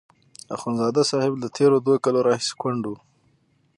اخندزاده 0.55 1.03
صاحب 1.11 1.33
له 1.41 1.47
تېرو 1.57 1.77
دوو 1.85 1.97
کالو 2.03 2.25
راهیسې 2.27 2.53
کونډ 2.61 2.81
وو. 2.87 2.97